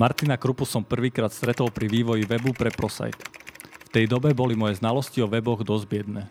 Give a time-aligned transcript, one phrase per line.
[0.00, 3.20] Martina Krupu som prvýkrát stretol pri vývoji webu pre ProSite.
[3.84, 6.24] V tej dobe boli moje znalosti o weboch dosť biedne.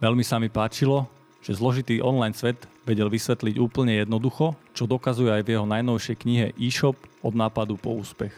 [0.00, 1.04] Veľmi sa mi páčilo,
[1.44, 6.46] že zložitý online svet vedel vysvetliť úplne jednoducho, čo dokazuje aj v jeho najnovšej knihe
[6.56, 8.32] e-shop od nápadu po úspech.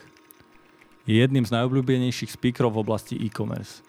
[1.07, 3.79] Je jedným z najobľúbenejších speakerov v oblasti e-commerce.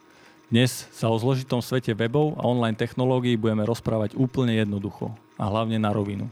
[0.54, 5.82] Dnes sa o zložitom svete webov a online technológií budeme rozprávať úplne jednoducho a hlavne
[5.82, 6.30] na rovinu.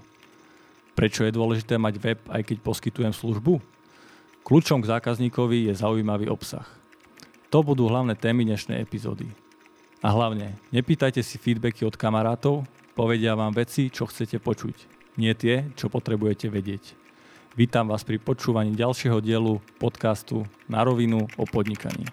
[0.94, 3.74] Prečo je dôležité mať web, aj keď poskytujem službu?
[4.44, 6.68] Kľúčom k zákazníkovi je zaujímavý obsah.
[7.48, 9.24] To budú hlavné témy dnešnej epizódy.
[10.04, 14.76] A hlavne, nepýtajte si feedbacky od kamarátov, povedia vám veci, čo chcete počuť,
[15.16, 16.92] nie tie, čo potrebujete vedieť.
[17.56, 22.04] Vítam vás pri počúvaní ďalšieho dielu podcastu Na rovinu o podnikaní.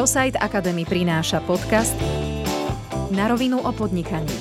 [0.00, 1.92] ProSite Academy prináša podcast
[3.12, 4.32] Na rovinu o podnikaní.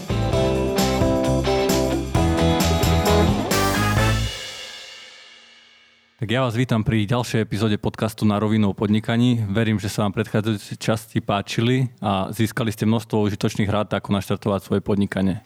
[6.15, 9.43] Tak ja vás vítam pri ďalšej epizóde podcastu Na rovinu o podnikaní.
[9.51, 14.63] Verím, že sa vám predchádzajúce časti páčili a získali ste množstvo užitočných rád, ako naštartovať
[14.63, 15.43] svoje podnikanie.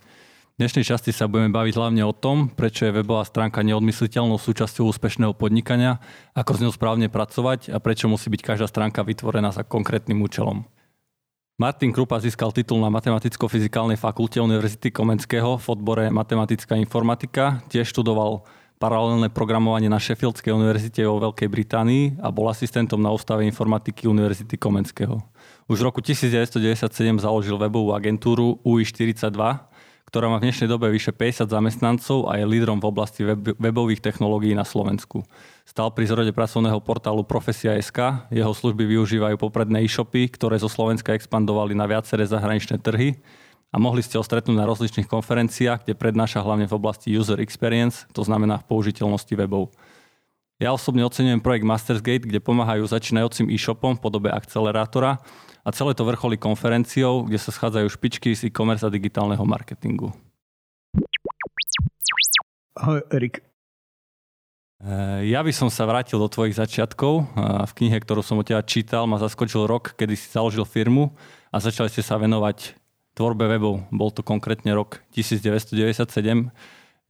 [0.54, 4.86] V dnešnej časti sa budeme baviť hlavne o tom, prečo je webová stránka neodmysliteľnou súčasťou
[4.86, 5.98] úspešného podnikania,
[6.38, 10.62] ako s ňou správne pracovať a prečo musí byť každá stránka vytvorená za konkrétnym účelom.
[11.58, 18.46] Martin Krupa získal titul na Matematicko-fyzikálnej fakulte Univerzity Komenského v odbore Matematická informatika, tiež študoval
[18.78, 24.62] paralelné programovanie na Sheffieldskej univerzite vo Veľkej Británii a bol asistentom na ústave informatiky Univerzity
[24.62, 25.18] Komenského.
[25.66, 29.34] Už v roku 1997 založil webovú agentúru UI42,
[30.14, 33.98] ktorá má v dnešnej dobe vyše 50 zamestnancov a je lídrom v oblasti web- webových
[33.98, 35.26] technológií na Slovensku.
[35.66, 41.74] Stal pri zrode pracovného portálu Profesia.sk, jeho služby využívajú popredné e-shopy, ktoré zo Slovenska expandovali
[41.74, 43.18] na viaceré zahraničné trhy
[43.74, 48.06] a mohli ste ho stretnúť na rozličných konferenciách, kde prednáša hlavne v oblasti user experience,
[48.14, 49.74] to znamená v použiteľnosti webov.
[50.64, 55.20] Ja osobne ocenujem projekt Mastersgate, kde pomáhajú začínajúcim e-shopom v podobe akcelerátora,
[55.64, 60.16] a celé to vrcholí konferenciou, kde sa schádzajú špičky z e-commerce a digitálneho marketingu.
[62.80, 63.44] Ahoj, Erik.
[64.84, 67.28] Eh, ja by som sa vrátil do tvojich začiatkov.
[67.68, 71.12] V knihe, ktorú som od teba čítal, ma zaskočil rok, kedy si založil firmu
[71.52, 72.80] a začali ste sa venovať
[73.16, 73.84] tvorbe webov.
[73.92, 76.52] Bol to konkrétne rok 1997.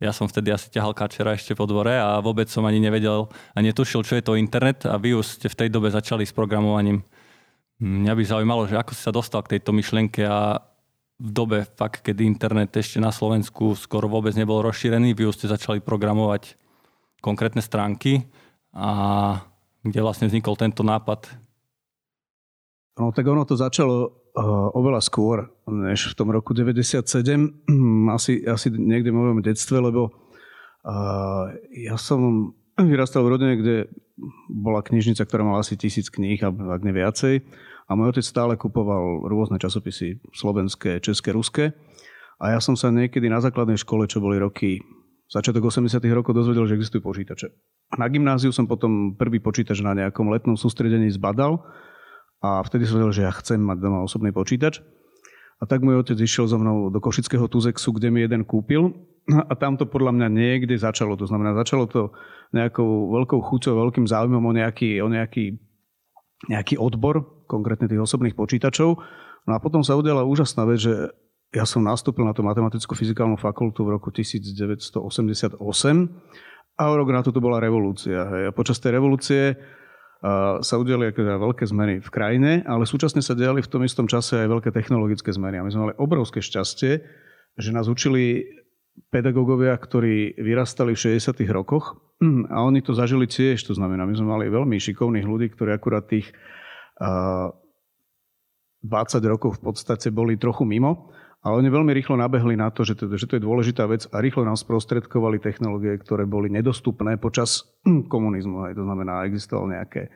[0.01, 3.57] Ja som vtedy asi ťahal kačera ešte po dvore a vôbec som ani nevedel a
[3.61, 7.05] netušil, čo je to internet a vy už ste v tej dobe začali s programovaním.
[7.79, 10.59] Mňa by zaujímalo, že ako si sa dostal k tejto myšlienke a
[11.19, 15.47] v dobe fakt, kedy internet ešte na Slovensku skoro vôbec nebol rozšírený, vy už ste
[15.51, 16.57] začali programovať
[17.23, 18.27] konkrétne stránky
[18.75, 19.39] a
[19.83, 21.42] kde vlastne vznikol tento nápad?
[22.93, 27.01] No tak ono to začalo uh, oveľa skôr, než v tom roku 97,
[28.13, 30.13] asi, asi niekde v mojom detstve, lebo
[30.85, 33.75] uh, ja som vyrastal v rodine, kde
[34.49, 37.41] bola knižnica, ktorá mala asi tisíc kníh, ak ne viacej.
[37.89, 41.65] A môj otec stále kupoval rôzne časopisy, slovenské, české, ruské.
[42.39, 44.81] A ja som sa niekedy na základnej škole, čo boli roky
[45.33, 47.49] začiatok 80 rokov, dozvedel, že existujú počítače.
[47.97, 51.61] Na gymnáziu som potom prvý počítač na nejakom letnom sústredení zbadal
[52.43, 54.83] a vtedy som vedel, že ja chcem mať doma osobný počítač.
[55.57, 58.91] A tak môj otec išiel so mnou do Košického Tuzexu, kde mi jeden kúpil
[59.31, 61.15] a tam to podľa mňa niekde začalo.
[61.15, 62.11] To znamená, začalo to
[62.51, 65.55] nejakou veľkou chuťou, veľkým záujmom o nejaký, o nejaký,
[66.51, 68.99] nejaký odbor, konkrétne tých osobných počítačov.
[69.47, 71.15] No a potom sa udiala úžasná vec, že
[71.55, 75.63] ja som nastúpil na tú matematicko-fyzikálnu fakultu v roku 1988
[76.73, 78.49] a o rok na to, to bola revolúcia.
[78.49, 79.55] A počas tej revolúcie
[80.63, 84.39] sa udiali teda veľké zmeny v krajine, ale súčasne sa diali v tom istom čase
[84.39, 85.59] aj veľké technologické zmeny.
[85.59, 87.03] A my sme mali obrovské šťastie,
[87.59, 88.47] že nás učili
[89.11, 91.43] pedagógovia, ktorí vyrastali v 60.
[91.51, 91.99] rokoch
[92.47, 93.67] a oni to zažili tiež.
[93.67, 96.31] To znamená, my sme mali veľmi šikovných ľudí, ktorí akurát tých
[97.03, 98.87] 20
[99.27, 101.11] rokov v podstate boli trochu mimo,
[101.43, 104.23] ale oni veľmi rýchlo nabehli na to, že to, že to je dôležitá vec a
[104.23, 107.67] rýchlo nám sprostredkovali technológie, ktoré boli nedostupné počas
[108.13, 108.71] komunizmu.
[108.71, 110.07] Aj to znamená, existoval nejaké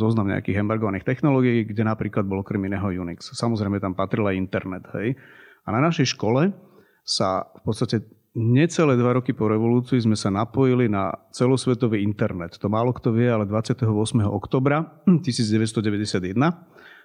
[0.00, 3.28] zoznam nejakých embargovaných technológií, kde napríklad bol okrem iného Unix.
[3.36, 4.88] Samozrejme tam patril aj internet.
[4.96, 5.20] Hej.
[5.68, 6.56] A na našej škole
[7.04, 7.96] sa v podstate
[8.32, 12.56] necelé dva roky po revolúcii sme sa napojili na celosvetový internet.
[12.56, 13.84] To málo kto vie, ale 28.
[14.24, 16.32] oktobra 1991,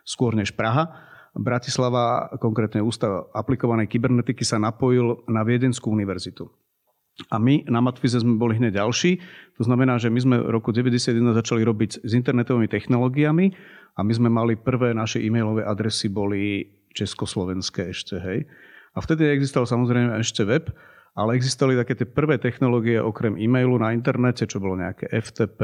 [0.07, 6.45] skôr než Praha, Bratislava, konkrétne Ústav aplikovanej kybernetiky, sa napojil na Viedenskú univerzitu.
[7.29, 9.21] A my na Matfize sme boli hneď ďalší.
[9.61, 13.53] To znamená, že my sme v roku 1991 začali robiť s internetovými technológiami
[13.93, 18.49] a my sme mali prvé naše e-mailové adresy boli československé ešte, hej.
[18.93, 20.69] A vtedy existoval samozrejme ešte web,
[21.13, 25.61] ale existovali také tie prvé technológie okrem e-mailu na internete, čo bolo nejaké FTP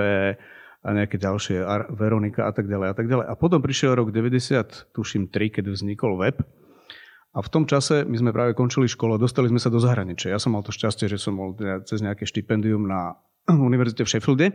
[0.80, 1.60] a nejaké ďalšie,
[1.92, 3.26] Veronika a tak ďalej a tak ďalej.
[3.28, 6.40] A potom prišiel rok 90, tuším 3, keď vznikol web.
[7.36, 10.34] A v tom čase my sme práve končili školu a dostali sme sa do zahraničia.
[10.34, 11.54] Ja som mal to šťastie, že som bol
[11.86, 13.20] cez nejaké štipendium na
[13.70, 14.48] univerzite v Sheffielde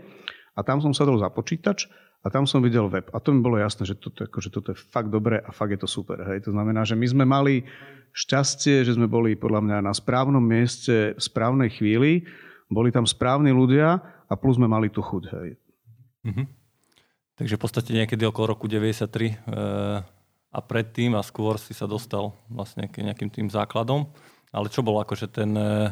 [0.56, 1.86] a tam som sadol za počítač
[2.24, 3.06] a tam som videl web.
[3.12, 5.80] A to mi bolo jasné, že toto, akože toto je fakt dobré a fakt je
[5.84, 6.18] to super.
[6.24, 6.48] Hej.
[6.48, 7.68] To znamená, že my sme mali
[8.16, 12.24] šťastie, že sme boli podľa mňa na správnom mieste v správnej chvíli,
[12.72, 15.24] boli tam správni ľudia a plus sme mali tú chuť.
[15.30, 15.48] Hej.
[16.24, 16.46] Mm-hmm.
[17.34, 19.34] Takže v podstate niekedy okolo roku 93 e,
[20.54, 24.06] a predtým a skôr si sa dostal vlastne k nejakým tým základom.
[24.54, 25.90] Ale čo bol akože ten e,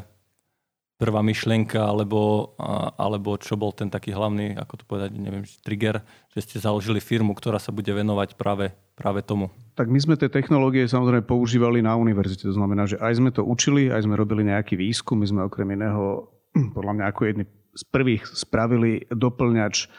[1.03, 2.55] prvá myšlienka, alebo,
[2.95, 5.99] alebo čo bol ten taký hlavný, ako to povedať, neviem, trigger,
[6.31, 9.51] že ste založili firmu, ktorá sa bude venovať práve, práve tomu?
[9.75, 12.47] Tak my sme tie technológie samozrejme používali na univerzite.
[12.47, 15.19] To znamená, že aj sme to učili, aj sme robili nejaký výskum.
[15.19, 16.31] My sme okrem iného,
[16.79, 17.45] podľa mňa ako jedni
[17.75, 19.91] z prvých spravili doplňač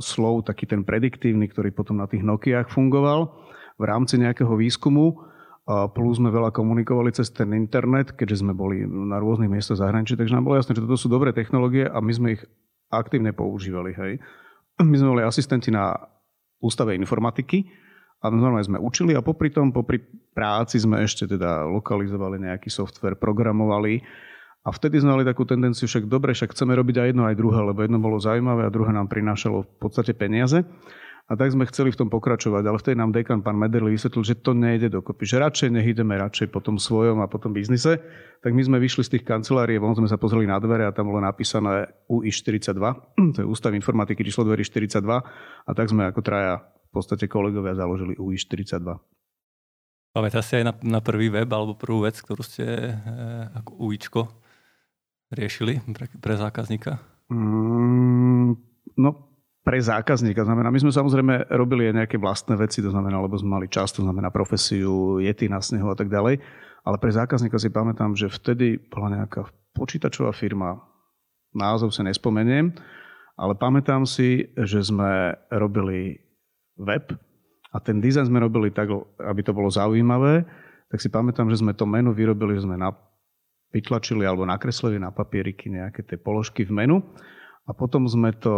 [0.00, 3.32] slov, taký ten prediktívny, ktorý potom na tých Nokiách fungoval
[3.80, 5.16] v rámci nejakého výskumu
[5.64, 10.12] a plus sme veľa komunikovali cez ten internet, keďže sme boli na rôznych miestach zahraničí,
[10.12, 12.42] takže nám bolo jasné, že toto sú dobré technológie a my sme ich
[12.92, 13.96] aktívne používali.
[13.96, 14.20] Hej.
[14.84, 15.96] My sme boli asistenti na
[16.60, 17.64] ústave informatiky
[18.20, 20.04] a normálne sme učili a popri tom, popri
[20.36, 24.04] práci sme ešte teda lokalizovali nejaký software, programovali
[24.64, 27.60] a vtedy sme mali takú tendenciu, však dobre, však chceme robiť aj jedno, aj druhé,
[27.60, 30.64] lebo jedno bolo zaujímavé a druhé nám prinášalo v podstate peniaze.
[31.24, 34.36] A tak sme chceli v tom pokračovať, ale vtedy nám dekan pán Mederli vysvetlil, že
[34.44, 37.96] to nejde dokopy, že radšej nech ideme radšej po tom svojom a po tom biznise.
[38.44, 41.08] Tak my sme vyšli z tých kancelárií, von sme sa pozreli na dvere a tam
[41.08, 42.76] bolo napísané UI42,
[43.36, 47.72] to je Ústav informatiky číslo dverí 42 a tak sme ako traja v podstate kolegovia
[47.72, 48.84] založili UI42.
[50.12, 52.92] Pamätáš si aj na, na prvý web alebo prvú vec, ktorú ste e,
[53.64, 54.43] ako UIčko
[55.34, 57.02] riešili pre, pre zákazníka?
[57.28, 58.54] Mm,
[58.98, 59.10] no
[59.64, 60.44] pre zákazníka.
[60.44, 63.96] Znamená, my sme samozrejme robili aj nejaké vlastné veci, to znamená, lebo sme mali čas,
[63.96, 66.36] to znamená profesiu, jety na snehu a tak ďalej.
[66.84, 70.84] Ale pre zákazníka si pamätám, že vtedy bola nejaká počítačová firma,
[71.56, 72.76] názov sa nespomeniem,
[73.40, 76.20] ale pamätám si, že sme robili
[76.76, 77.16] web
[77.72, 80.44] a ten dizajn sme robili tak, aby to bolo zaujímavé,
[80.92, 82.94] tak si pamätám, že sme to menu vyrobili, že sme na,
[83.74, 86.96] vytlačili alebo nakreslili na papieriky nejaké tie položky v menu
[87.66, 88.54] a potom sme to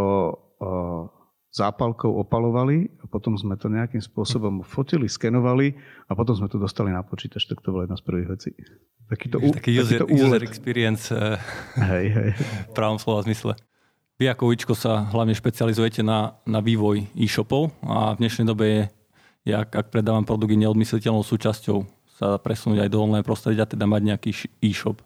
[1.57, 5.73] zápalkou opalovali a potom sme to nejakým spôsobom fotili, skenovali
[6.05, 8.51] a potom sme to dostali na počítač, tak to bolo jedna z prvých vecí.
[9.09, 11.41] Takýto, taký user, takýto user experience eh,
[11.81, 12.31] hej, hej.
[12.69, 13.57] v pravom slova zmysle.
[14.21, 18.83] Vy ako Uičko sa hlavne špecializujete na, na vývoj e-shopov a v dnešnej dobe je,
[19.49, 24.31] je ak, predávam produkt, neodmysliteľnou súčasťou sa presunúť aj do online prostredia, teda mať nejaký
[24.65, 25.05] e-shop.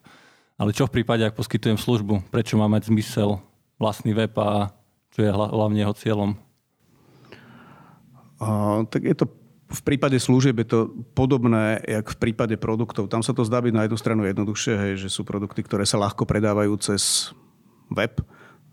[0.55, 2.31] Ale čo v prípade, ak poskytujem službu?
[2.31, 3.43] Prečo má mať zmysel
[3.83, 4.71] vlastný web a
[5.11, 6.31] čo je hlavne jeho cieľom?
[8.41, 9.27] Uh, tak je to
[9.71, 10.81] v prípade služieb je to
[11.15, 13.07] podobné, jak v prípade produktov.
[13.07, 15.95] Tam sa to zdá byť na jednu stranu jednoduchšie, hej, že sú produkty, ktoré sa
[16.03, 17.31] ľahko predávajú cez
[17.87, 18.19] web,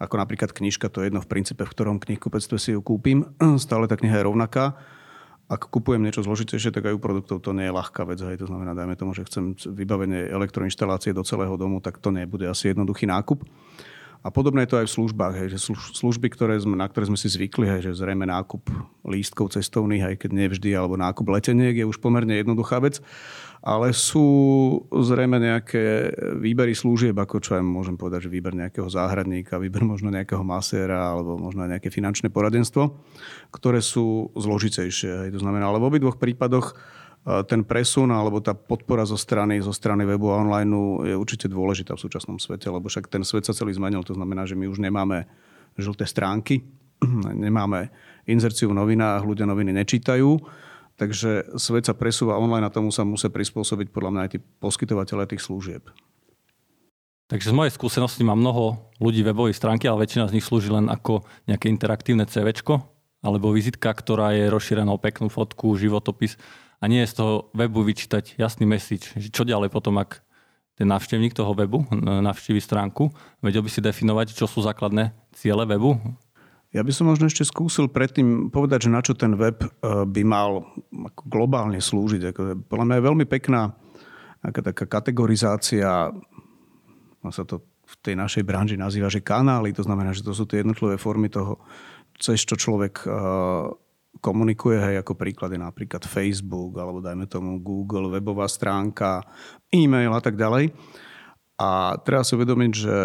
[0.02, 3.30] ako napríklad knižka, to je jedno v princípe, v ktorom knihkupectve si ju kúpim.
[3.62, 4.74] Stále tá kniha je rovnaká.
[5.48, 8.20] Ak kupujem niečo zložitejšie, tak aj u produktov to nie je ľahká vec.
[8.20, 8.44] Hej.
[8.44, 12.76] To znamená, dajme tomu, že chcem vybavenie elektroinštalácie do celého domu, tak to nebude asi
[12.76, 13.48] jednoduchý nákup.
[14.28, 17.16] A podobné je to aj v službách, hej, že služby, ktoré sme, na ktoré sme
[17.16, 18.60] si zvykli, hej, že zrejme nákup
[19.08, 23.00] lístkov cestovných, aj keď nevždy, alebo nákup leteniek je už pomerne jednoduchá vec,
[23.64, 24.28] ale sú
[24.92, 26.12] zrejme nejaké
[26.44, 31.16] výbery služieb, ako čo aj môžem povedať, že výber nejakého záhradníka, výber možno nejakého maséra,
[31.16, 33.00] alebo možno nejaké finančné poradenstvo,
[33.56, 35.12] ktoré sú zložitejšie.
[35.24, 35.30] Hej.
[35.36, 36.76] To znamená, ale v obidvoch prípadoch
[37.28, 40.72] ten presun alebo tá podpora zo strany, zo strany webu a online
[41.12, 44.00] je určite dôležitá v súčasnom svete, lebo však ten svet sa celý zmenil.
[44.08, 45.28] To znamená, že my už nemáme
[45.76, 46.64] žlté stránky,
[47.48, 47.92] nemáme
[48.32, 50.40] inzerciu v novinách, ľudia noviny nečítajú,
[50.96, 55.28] takže svet sa presúva online a tomu sa musí prispôsobiť podľa mňa aj tí poskytovateľe
[55.28, 55.84] tých služieb.
[57.28, 60.88] Takže z mojej skúsenosti mám mnoho ľudí webovej stránky, ale väčšina z nich slúži len
[60.88, 62.56] ako nejaké interaktívne CV
[63.20, 66.40] alebo vizitka, ktorá je rozšírená o peknú fotku, životopis
[66.78, 70.22] a nie je z toho webu vyčítať jasný message, čo ďalej potom, ak
[70.78, 71.90] ten návštevník toho webu
[72.28, 73.10] navštívi stránku,
[73.42, 75.98] vedel by si definovať, čo sú základné ciele webu?
[76.76, 79.68] Ja by som možno ešte skúsil predtým povedať, že na čo ten web e,
[80.04, 80.68] by mal
[81.26, 82.36] globálne slúžiť.
[82.68, 83.72] Podľa mňa je veľmi pekná
[84.44, 86.12] taká kategorizácia,
[87.28, 90.60] sa to v tej našej branži nazýva, že kanály, to znamená, že to sú tie
[90.60, 91.58] jednotlivé formy toho,
[92.20, 93.08] cez čo človek
[94.20, 99.24] komunikuje, hej, ako príklady napríklad Facebook, alebo dajme tomu Google, webová stránka,
[99.72, 100.74] e-mail a tak ďalej.
[101.58, 102.96] A treba si uvedomiť, že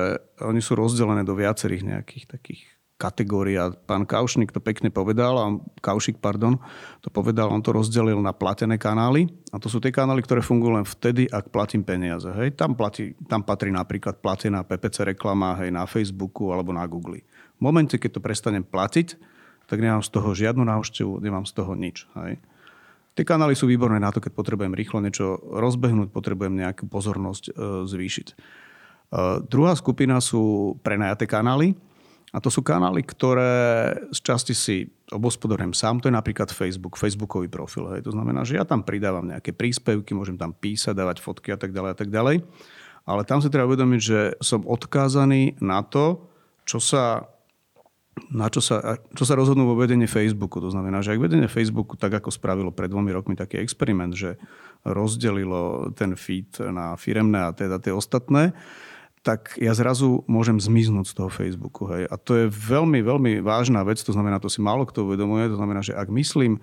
[0.45, 2.62] oni sú rozdelené do viacerých nejakých takých
[3.02, 3.59] kategórií.
[3.59, 5.47] A pán Kaušnik to pekne povedal, a
[5.83, 6.62] Kaušik, pardon,
[7.02, 9.26] to povedal, on to rozdelil na platené kanály.
[9.50, 12.31] A to sú tie kanály, ktoré fungujú len vtedy, ak platím peniaze.
[12.31, 12.54] Hej.
[12.54, 17.26] Tam, platí, tam patrí napríklad platená PPC reklama hej, na Facebooku alebo na Google.
[17.59, 19.19] V momente, keď to prestanem platiť,
[19.73, 22.05] tak nemám z toho žiadnu návštevu, nemám z toho nič.
[22.21, 22.37] Hej.
[23.17, 27.52] Tie kanály sú výborné na to, keď potrebujem rýchlo niečo rozbehnúť, potrebujem nejakú pozornosť e,
[27.88, 28.26] zvýšiť.
[28.29, 28.35] E,
[29.49, 31.73] druhá skupina sú prenajaté kanály.
[32.33, 34.76] A to sú kanály, ktoré z časti si
[35.09, 36.05] obospodarujem sám.
[36.05, 37.88] To je napríklad Facebook, Facebookový profil.
[37.97, 38.05] Hej.
[38.09, 41.73] To znamená, že ja tam pridávam nejaké príspevky, môžem tam písať, dávať fotky a tak
[41.73, 42.45] ďalej a tak ďalej.
[43.09, 46.29] Ale tam si treba uvedomiť, že som odkázaný na to,
[46.69, 47.32] čo sa
[48.33, 50.61] na čo sa, čo sa rozhodnú vo vedení Facebooku.
[50.61, 54.37] To znamená, že ak vedenie Facebooku, tak ako spravilo pred dvomi rokmi taký experiment, že
[54.85, 58.52] rozdelilo ten feed na firemné a teda tie ostatné,
[59.23, 61.87] tak ja zrazu môžem zmiznúť z toho Facebooku.
[61.88, 62.11] Hej.
[62.11, 65.57] A to je veľmi, veľmi vážna vec, to znamená, to si málo kto uvedomuje, to
[65.57, 66.59] znamená, že ak myslím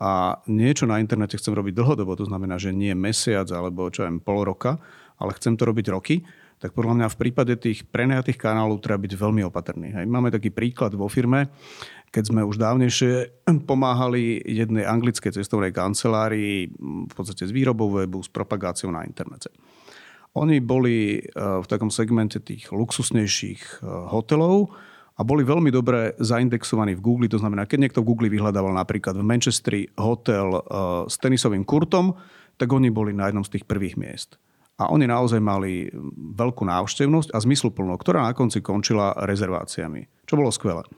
[0.00, 4.18] a niečo na internete chcem robiť dlhodobo, to znamená, že nie mesiac alebo čo viem,
[4.18, 4.82] pol roka,
[5.20, 6.26] ale chcem to robiť roky,
[6.60, 9.96] tak podľa mňa v prípade tých prenajatých kanálov treba byť veľmi opatrný.
[9.96, 10.04] Hej.
[10.04, 11.48] Máme taký príklad vo firme,
[12.12, 13.32] keď sme už dávnejšie
[13.70, 16.68] pomáhali jednej anglickej cestovnej kancelárii
[17.08, 19.48] v podstate s výrobou webu, s propagáciou na internete.
[20.36, 24.70] Oni boli e, v takom segmente tých luxusnejších e, hotelov
[25.18, 27.32] a boli veľmi dobre zaindexovaní v Google.
[27.34, 30.60] To znamená, keď niekto v Google vyhľadával napríklad v Manchestri hotel e,
[31.10, 32.14] s tenisovým kurtom,
[32.60, 34.38] tak oni boli na jednom z tých prvých miest.
[34.80, 40.48] A oni naozaj mali veľkú návštevnosť a zmysluplnú, ktorá na konci končila rezerváciami, čo bolo
[40.48, 40.88] skvelé.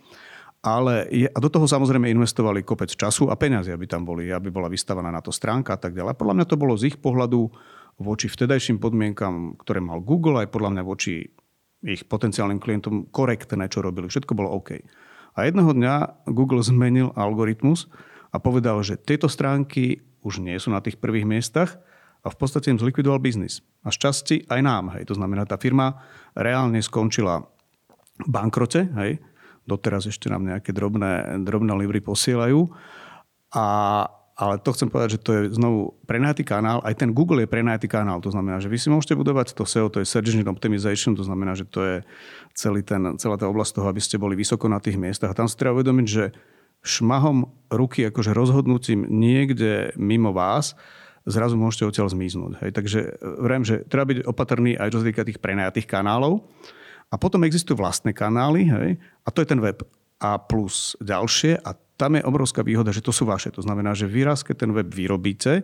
[0.63, 4.47] Ale je, a do toho samozrejme investovali kopec času a peniazy, aby tam boli, aby
[4.55, 6.15] bola vystavaná na to stránka a tak ďalej.
[6.15, 7.51] Podľa mňa to bolo z ich pohľadu
[7.99, 11.35] voči vtedajším podmienkam, ktoré mal Google, aj podľa mňa voči
[11.83, 14.07] ich potenciálnym klientom korektné, čo robili.
[14.07, 14.79] Všetko bolo OK.
[15.35, 15.95] A jedného dňa
[16.31, 17.91] Google zmenil algoritmus
[18.31, 21.83] a povedal, že tieto stránky už nie sú na tých prvých miestach,
[22.23, 23.67] a v podstate im zlikvidoval biznis.
[23.83, 24.95] A z časti aj nám.
[24.95, 25.11] Hej.
[25.11, 25.99] To znamená, tá firma
[26.39, 27.43] reálne skončila
[28.23, 28.87] v bankrote.
[28.95, 29.19] Hej.
[29.67, 32.71] Doteraz ešte nám nejaké drobné, drobné libry posielajú.
[33.59, 33.67] A,
[34.39, 36.79] ale to chcem povedať, že to je znovu prenajatý kanál.
[36.87, 38.23] Aj ten Google je prenajatý kanál.
[38.23, 41.27] To znamená, že vy si môžete budovať to SEO, to je Search Engine Optimization, to
[41.27, 41.97] znamená, že to je
[42.55, 45.35] celý ten, celá tá oblasť toho, aby ste boli vysoko na tých miestach.
[45.35, 46.25] A tam si treba uvedomiť, že
[46.83, 50.75] šmahom ruky, akože rozhodnutím niekde mimo vás,
[51.27, 52.53] zrazu môžete odtiaľ zmiznúť.
[52.63, 52.71] Hej.
[52.75, 53.11] Takže e,
[53.43, 56.43] vrem, že treba byť opatrný aj čo sa týka tých prenajatých kanálov.
[57.13, 59.85] A potom existujú vlastné kanály, hej, a to je ten web.
[60.17, 63.53] A plus ďalšie, a tam je obrovská výhoda, že to sú vaše.
[63.53, 65.61] To znamená, že vy keď ten web vyrobíte,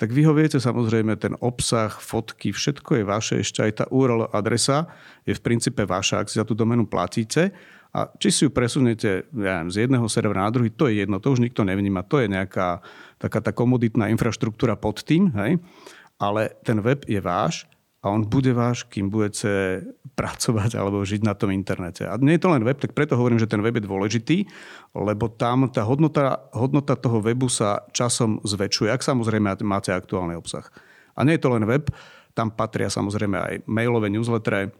[0.00, 4.26] tak vy ho viete samozrejme, ten obsah, fotky, všetko je vaše, ešte aj tá URL
[4.32, 4.88] adresa
[5.22, 7.52] je v princípe vaša, ak si za tú domenu platíte.
[7.92, 11.20] A či si ju presunete ja neviem, z jedného servera na druhý, to je jedno,
[11.20, 12.80] to už nikto nevníma, to je nejaká
[13.22, 15.62] taká tá komoditná infraštruktúra pod tým, hej?
[16.18, 17.70] ale ten web je váš
[18.02, 19.86] a on bude váš, kým budete
[20.18, 22.02] pracovať alebo žiť na tom internete.
[22.10, 24.38] A nie je to len web, tak preto hovorím, že ten web je dôležitý,
[24.98, 30.66] lebo tam tá hodnota, hodnota toho webu sa časom zväčšuje, ak samozrejme máte aktuálny obsah.
[31.14, 31.86] A nie je to len web,
[32.32, 34.72] tam patria samozrejme aj mailové newslettere,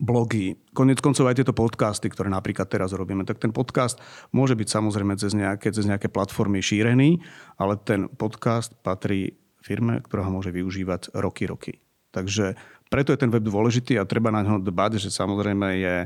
[0.00, 4.00] blogy, konec koncov aj tieto podcasty, ktoré napríklad teraz robíme, tak ten podcast
[4.32, 7.20] môže byť samozrejme cez nejaké, cez nejaké platformy šírený,
[7.60, 11.72] ale ten podcast patrí firme, ktorá ho môže využívať roky, roky.
[12.16, 12.56] Takže
[12.88, 15.96] preto je ten web dôležitý a treba na ňo dbať, že samozrejme je,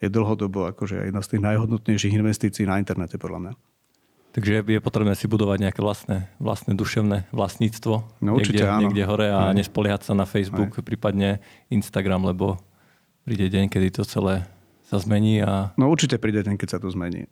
[0.00, 3.52] je dlhodobo akože jedna z tých najhodnotnejších investícií na internete podľa mňa.
[4.36, 8.80] Takže je potrebné si budovať nejaké vlastné, vlastné duševné vlastníctvo no, určite, niekde, áno.
[8.84, 9.56] niekde hore a Aj.
[9.56, 10.84] nespoliehať sa na Facebook, Aj.
[10.84, 11.40] prípadne
[11.72, 12.60] Instagram, lebo
[13.26, 14.46] príde deň, kedy to celé
[14.86, 15.42] sa zmení.
[15.42, 15.74] A...
[15.74, 17.26] No určite príde deň, keď sa to zmení.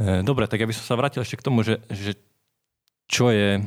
[0.00, 2.16] E, dobre, tak ja by som sa vrátil ešte k tomu, že, že
[3.04, 3.60] čo je,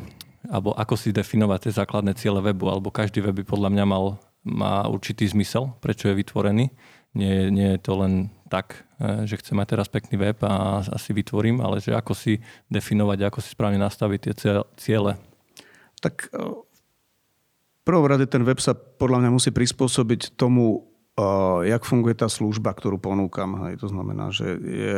[0.49, 4.17] alebo ako si definovať tie základné ciele webu, alebo každý web by podľa mňa mal,
[4.41, 6.73] má určitý zmysel, prečo je vytvorený.
[7.13, 11.13] Nie, nie je to len tak, e, že chcem mať teraz pekný web a asi
[11.13, 12.41] vytvorím, ale že ako si
[12.73, 14.33] definovať, ako si správne nastaviť tie
[14.81, 15.21] ciele.
[16.01, 20.92] Tak e, v prvom rade ten web sa podľa mňa musí prispôsobiť tomu,
[21.63, 23.67] jak funguje tá služba, ktorú ponúkam.
[23.67, 23.83] Hej.
[23.85, 24.97] To znamená, že je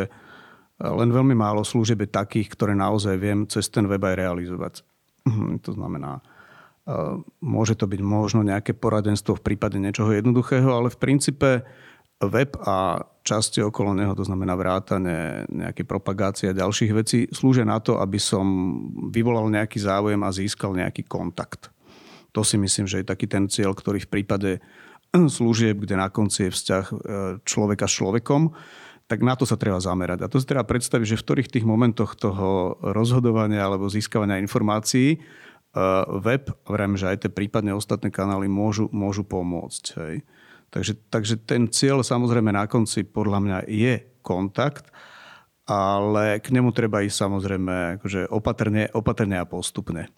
[0.79, 4.73] len veľmi málo služieb takých, ktoré naozaj viem cez ten web aj realizovať.
[5.27, 6.23] Mhm, to znamená,
[7.41, 11.65] Môže to byť možno nejaké poradenstvo v prípade niečoho jednoduchého, ale v princípe
[12.21, 17.81] web a časti okolo neho, to znamená vrátane, nejaké propagácie a ďalších vecí, slúžia na
[17.81, 18.45] to, aby som
[19.09, 21.73] vyvolal nejaký záujem a získal nejaký kontakt.
[22.37, 24.51] To si myslím, že je taký ten cieľ, ktorý v prípade
[25.31, 26.95] služieb, kde na konci je vzťah e,
[27.47, 28.53] človeka s človekom,
[29.05, 30.25] tak na to sa treba zamerať.
[30.25, 35.21] A to si treba predstaviť, že v ktorých tých momentoch toho rozhodovania alebo získavania informácií
[35.21, 39.83] uh, web, vrajme, že aj tie prípadne ostatné kanály môžu, môžu pomôcť.
[40.01, 40.15] Hej.
[40.73, 43.93] Takže, takže ten cieľ samozrejme na konci podľa mňa je
[44.25, 44.89] kontakt,
[45.69, 50.09] ale k nemu treba ísť samozrejme akože opatrne, opatrne a postupne.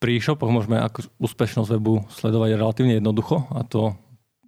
[0.00, 3.92] Pri e-shopoch môžeme ako úspešnosť webu sledovať relatívne jednoducho a to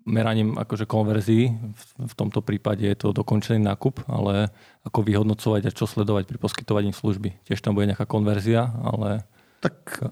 [0.08, 1.52] meraním akože konverzií.
[2.00, 4.50] V tomto prípade je to dokončený nákup, ale
[4.82, 7.44] ako vyhodnocovať a čo sledovať pri poskytovaní služby.
[7.46, 9.28] Tiež tam bude nejaká konverzia, ale...
[9.62, 10.10] Tak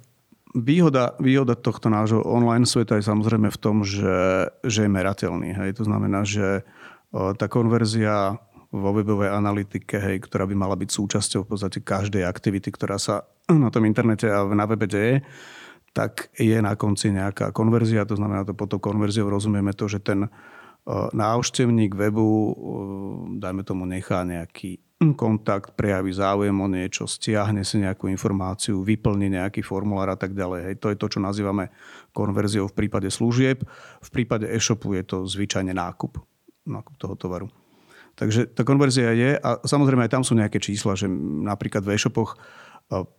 [0.54, 5.56] výhoda, výhoda tohto nášho online sveta je samozrejme v tom, že, že je merateľný.
[5.56, 5.82] Hej.
[5.82, 6.62] To znamená, že
[7.10, 8.38] tá konverzia
[8.70, 13.26] vo webovej analytike, hej, ktorá by mala byť súčasťou v podstate každej aktivity, ktorá sa
[13.50, 15.26] na tom internete a na webe deje,
[15.90, 18.06] tak je na konci nejaká konverzia.
[18.06, 20.30] To znamená, to pod tou konverziou rozumieme to, že ten e,
[21.10, 22.52] návštevník webu, e,
[23.42, 24.78] dajme tomu, nechá nejaký
[25.18, 30.60] kontakt, prejaví záujem o niečo, stiahne si nejakú informáciu, vyplní nejaký formulár a tak ďalej.
[30.70, 31.72] Hej, to je to, čo nazývame
[32.14, 33.64] konverziou v prípade služieb.
[33.98, 36.20] V prípade e-shopu je to zvyčajne nákup,
[36.68, 37.48] nákup toho tovaru.
[38.20, 41.08] Takže tá konverzia je a samozrejme aj tam sú nejaké čísla, že
[41.40, 42.36] napríklad v e-shopoch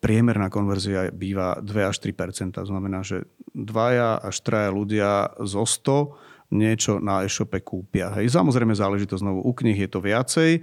[0.03, 6.53] priemerná konverzia býva 2 až 3 To znamená, že dvaja až traja ľudia zo 100
[6.53, 8.13] niečo na e-shope kúpia.
[8.19, 8.35] Hej.
[8.35, 9.41] Samozrejme záleží to znovu.
[9.41, 10.61] U knih je to viacej,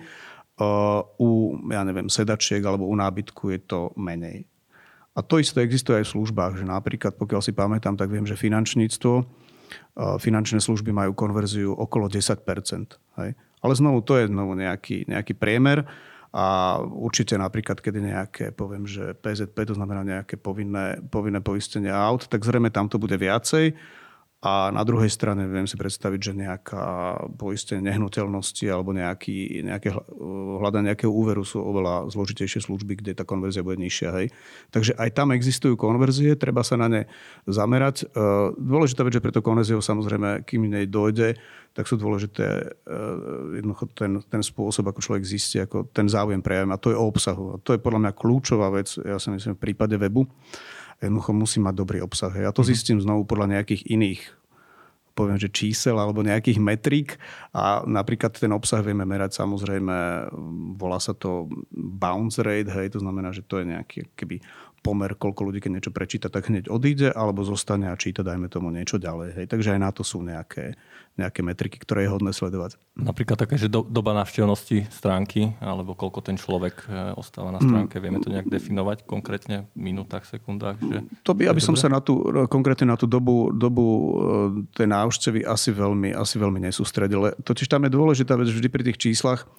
[1.19, 1.31] u,
[1.73, 4.45] ja neviem, sedačiek alebo u nábytku je to menej.
[5.17, 8.39] A to isté existuje aj v službách, že napríklad, pokiaľ si pamätám, tak viem, že
[8.39, 9.27] finančníctvo,
[10.23, 12.39] finančné služby majú konverziu okolo 10
[13.19, 13.35] hej.
[13.63, 15.87] Ale znovu to je znovu nejaký, nejaký priemer
[16.29, 22.29] a určite napríklad, je nejaké, poviem, že PZP, to znamená nejaké povinné, povinné poistenie aut,
[22.29, 23.73] tak zrejme tam to bude viacej.
[24.39, 26.87] A na druhej strane viem si predstaviť, že nejaká
[27.35, 29.91] poistenie nehnuteľnosti alebo nejaký, nejaké
[30.63, 34.15] hľadanie nejakého úveru sú oveľa zložitejšie služby, kde tá konverzia bude nižšia.
[34.15, 34.31] Hej.
[34.71, 37.03] Takže aj tam existujú konverzie, treba sa na ne
[37.51, 38.07] zamerať.
[38.07, 41.35] E, dôležitá vec, že pre to konverziou samozrejme, kým nej dojde,
[41.75, 42.95] tak sú dôležité e,
[43.59, 46.71] jednoducho ten, ten spôsob, ako človek zistí, ako ten záujem prejaví.
[46.71, 47.59] A to je o obsahu.
[47.59, 50.31] A to je podľa mňa kľúčová vec, ja si myslím, v prípade webu
[50.99, 52.31] jednoducho musí mať dobrý obsah.
[52.35, 52.69] Ja to mhm.
[52.69, 54.23] zistím znovu podľa nejakých iných
[55.19, 57.19] poviem, že čísel alebo nejakých metrík
[57.51, 60.31] a napríklad ten obsah vieme merať samozrejme,
[60.79, 64.39] volá sa to bounce rate, hej, to znamená, že to je nejaký keby
[64.79, 68.71] pomer, koľko ľudí, keď niečo prečíta, tak hneď odíde, alebo zostane a číta, dajme tomu
[68.71, 69.43] niečo ďalej.
[69.43, 69.47] Hej.
[69.51, 70.79] Takže aj na to sú nejaké,
[71.19, 72.79] nejaké metriky, ktoré je hodné sledovať.
[72.95, 77.99] Napríklad také, že do, doba návštevnosti stránky, alebo koľko ten človek e, ostáva na stránke,
[77.99, 78.03] mm.
[78.03, 80.79] vieme to nejak definovať konkrétne v minútach, sekundách?
[80.79, 84.11] Že to by, aby som sa na tú, konkrétne na tú dobu, dobu e,
[84.79, 87.35] tej návštevy asi veľmi, asi veľmi nesústredil.
[87.43, 89.51] Totiž tam je dôležitá vec vždy pri tých číslach,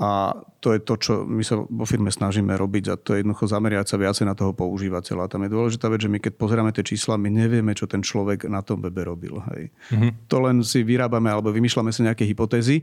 [0.00, 3.46] a to je to, čo my sa vo firme snažíme robiť a to je jednoducho
[3.46, 5.30] zameriať sa viacej na toho používateľa.
[5.30, 8.48] Tam je dôležitá vec, že my keď pozeráme tie čísla, my nevieme, čo ten človek
[8.50, 9.38] na tom webe robil.
[9.52, 9.70] Hej.
[9.92, 10.10] Mm-hmm.
[10.26, 12.82] To len si vyrábame alebo vymýšľame si nejaké hypotézy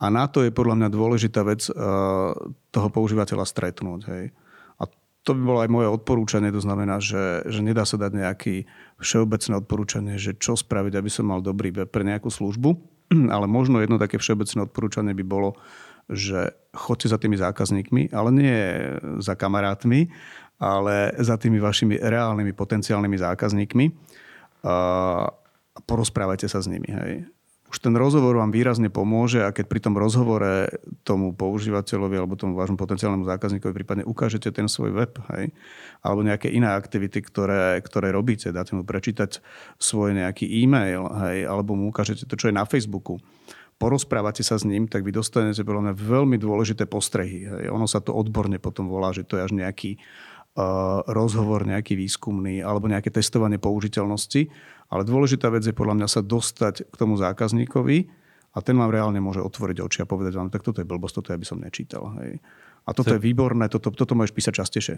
[0.00, 2.32] a na to je podľa mňa dôležitá vec uh,
[2.70, 4.00] toho používateľa stretnúť.
[4.08, 4.24] Hej.
[4.80, 4.88] A
[5.22, 8.64] to by bolo aj moje odporúčanie, to znamená, že, že nedá sa dať nejaké
[9.04, 12.72] všeobecné odporúčanie, že čo spraviť, aby som mal dobrý web pre nejakú službu,
[13.34, 15.60] ale možno jedno také všeobecné odporúčanie by bolo,
[16.10, 18.58] že chodte za tými zákazníkmi, ale nie
[19.22, 20.10] za kamarátmi,
[20.58, 23.84] ale za tými vašimi reálnymi potenciálnymi zákazníkmi
[24.64, 24.76] a
[25.84, 26.88] porozprávajte sa s nimi.
[26.88, 27.28] Hej.
[27.74, 30.70] Už ten rozhovor vám výrazne pomôže a keď pri tom rozhovore
[31.02, 35.50] tomu používateľovi alebo tomu vášmu potenciálnemu zákazníkovi prípadne ukážete ten svoj web hej,
[35.98, 39.42] alebo nejaké iné aktivity, ktoré, ktoré robíte, dáte mu prečítať
[39.82, 43.18] svoj nejaký e-mail hej, alebo mu ukážete to, čo je na Facebooku,
[43.84, 47.44] porozprávate sa s ním, tak vy dostanete podľa mňa veľmi dôležité postrehy.
[47.44, 47.68] Hej.
[47.68, 52.64] Ono sa to odborne potom volá, že to je až nejaký uh, rozhovor, nejaký výskumný
[52.64, 54.48] alebo nejaké testovanie použiteľnosti.
[54.88, 58.08] Ale dôležitá vec je podľa mňa sa dostať k tomu zákazníkovi
[58.56, 61.36] a ten vám reálne môže otvoriť oči a povedať vám, tak toto je blbosť, toto
[61.36, 62.08] ja by som nečítal.
[62.24, 62.40] Hej.
[62.88, 63.16] A toto to...
[63.16, 64.96] je výborné, toto, toto môžeš písať častejšie.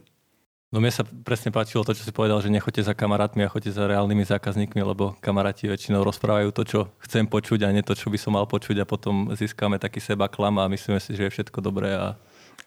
[0.74, 3.70] No mne sa presne páčilo to, čo si povedal, že nechoďte za kamarátmi a choďte
[3.70, 8.10] za reálnymi zákazníkmi, lebo kamaráti väčšinou rozprávajú to, čo chcem počuť a nie to, čo
[8.10, 11.34] by som mal počuť a potom získame taký seba klam a myslíme si, že je
[11.38, 11.94] všetko dobré.
[11.94, 12.18] A...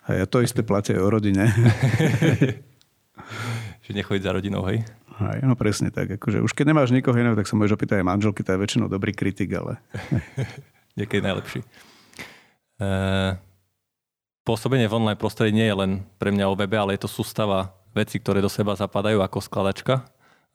[0.07, 1.51] A to isté platia o rodine.
[3.83, 4.79] Čiže nechodiť za rodinou, hej?
[5.19, 6.15] Hej, no presne tak.
[6.15, 8.87] Akože už keď nemáš nikoho iného, tak sa môžeš opýtať aj manželky, to je väčšinou
[8.87, 9.75] dobrý kritik, ale...
[10.97, 11.59] Niekedy najlepší.
[12.79, 12.87] E,
[14.47, 17.75] pôsobenie v online prostredí nie je len pre mňa o webe, ale je to sústava
[17.95, 20.07] veci, ktoré do seba zapadajú ako skladačka.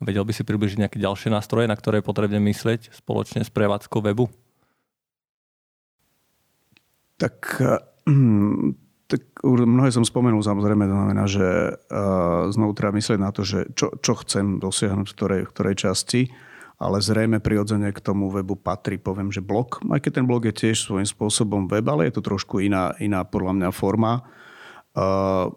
[0.02, 4.02] Vedel by si približiť nejaké ďalšie nástroje, na ktoré je potrebné myslieť spoločne s prevádzkou
[4.02, 4.26] webu?
[7.14, 7.62] Tak
[8.04, 13.44] hm, tak mnohé som spomenul, samozrejme, to znamená, že uh, znovu treba myslieť na to,
[13.44, 16.22] že čo, čo chcem dosiahnuť v ktorej, v ktorej časti,
[16.80, 20.56] ale zrejme prirodzene k tomu webu patrí, poviem, že blog, aj keď ten blog je
[20.56, 24.24] tiež svojím spôsobom web, ale je to trošku iná, iná podľa mňa forma.
[24.96, 25.52] Uh,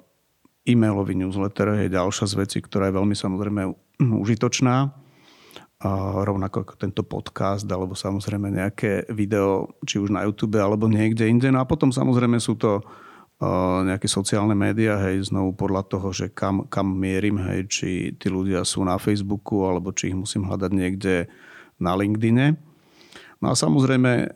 [0.68, 3.62] e-mailový newsletter je ďalšia z vecí, ktorá je veľmi samozrejme
[4.04, 4.92] užitočná.
[5.78, 5.90] A
[6.26, 11.54] rovnako ako tento podcast, alebo samozrejme nejaké video, či už na YouTube, alebo niekde inde.
[11.54, 12.82] No a potom samozrejme sú to
[13.86, 18.66] nejaké sociálne médiá, hej, znovu podľa toho, že kam, kam mierim, hej, či tí ľudia
[18.66, 21.30] sú na Facebooku, alebo či ich musím hľadať niekde
[21.78, 22.58] na LinkedIne.
[23.38, 24.34] No a samozrejme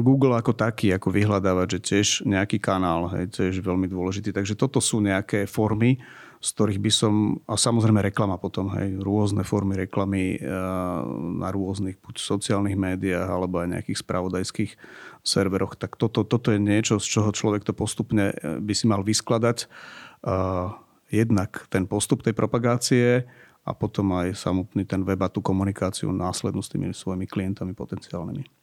[0.00, 4.32] Google ako taký, ako vyhľadávať, že tiež nejaký kanál, hej, tiež veľmi dôležitý.
[4.32, 6.00] Takže toto sú nejaké formy,
[6.40, 10.48] z ktorých by som, a samozrejme reklama potom, hej, rôzne formy reklamy e,
[11.36, 14.72] na rôznych buď sociálnych médiách alebo aj nejakých spravodajských
[15.20, 19.04] serveroch, tak toto, toto je niečo, z čoho človek to postupne e, by si mal
[19.04, 19.68] vyskladať.
[21.08, 23.24] Jednak ten postup tej propagácie
[23.64, 28.59] a potom aj samotný ten web a tú komunikáciu následnú s tými svojimi klientami potenciálnymi.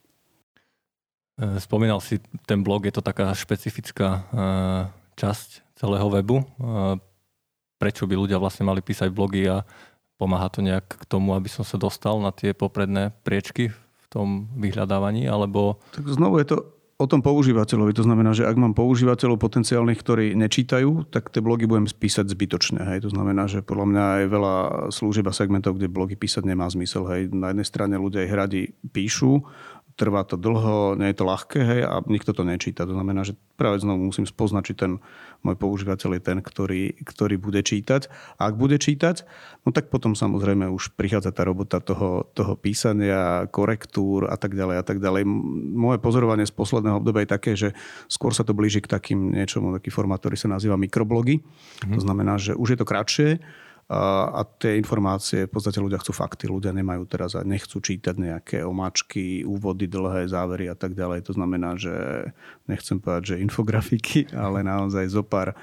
[1.38, 2.20] E, spomínal si
[2.50, 4.26] ten blog, je to taká špecifická
[5.18, 6.42] časť celého webu
[7.78, 9.64] prečo by ľudia vlastne mali písať blogy a
[10.18, 14.50] pomáha to nejak k tomu, aby som sa dostal na tie popredné priečky v tom
[14.58, 15.78] vyhľadávaní, alebo...
[15.94, 16.58] Tak znovu je to
[16.98, 17.94] o tom používateľovi.
[17.94, 22.82] To znamená, že ak mám používateľov potenciálnych, ktorí nečítajú, tak tie blogy budem spísať zbytočne.
[22.82, 23.06] Hej.
[23.06, 24.56] To znamená, že podľa mňa je veľa
[24.90, 27.06] služieb a segmentov, kde blogy písať nemá zmysel.
[27.14, 27.30] Hej.
[27.38, 29.46] Na jednej strane ľudia ich radi píšu,
[29.98, 32.86] trvá to dlho, nie je to ľahké hej, a nikto to nečíta.
[32.86, 34.92] To znamená, že práve znovu musím spoznať, či ten
[35.42, 38.06] môj používateľ je ten, ktorý, ktorý bude čítať.
[38.38, 39.26] A ak bude čítať,
[39.66, 44.76] no tak potom samozrejme už prichádza tá robota toho, toho písania, korektúr a tak ďalej
[44.78, 45.26] a tak ďalej.
[45.74, 47.74] Moje pozorovanie z posledného obdobia je také, že
[48.06, 51.42] skôr sa to blíži k takým niečomu, taký formát, ktorý sa nazýva mikroblogy.
[51.90, 51.98] Mhm.
[51.98, 53.42] To znamená, že už je to kratšie,
[53.88, 58.58] a tie informácie, v podstate ľudia chcú fakty, ľudia nemajú teraz a nechcú čítať nejaké
[58.68, 61.24] omáčky, úvody, dlhé závery a tak ďalej.
[61.32, 61.96] To znamená, že
[62.68, 65.56] nechcem povedať, že infografiky, ale naozaj zo pár,